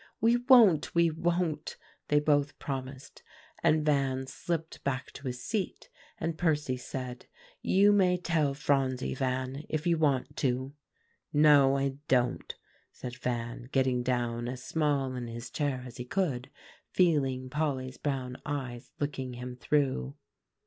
[0.19, 0.95] "We won't!
[0.95, 3.21] we won't!" they both promised;
[3.61, 7.27] and Van slipped back to his seat, and Percy said,
[7.61, 10.73] "You may tell Phronsie, Van, if you want to."
[11.31, 12.55] "No, I don't,"
[12.91, 16.49] said Van, getting down as small in his chair as he could,
[16.89, 20.15] feeling Polly's brown eyes looking him through.